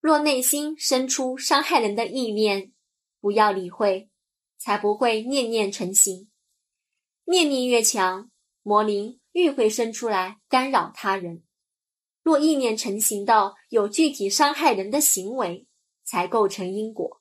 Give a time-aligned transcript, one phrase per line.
[0.00, 2.72] 若内心生出伤害人的意念，
[3.20, 4.08] 不要理会，
[4.56, 6.30] 才不会念念成形，
[7.24, 8.30] 念力越强，
[8.62, 11.42] 魔灵愈会生出来干扰他人，
[12.22, 15.66] 若意念成型到有具体伤害人的行为，
[16.02, 17.19] 才构成因果。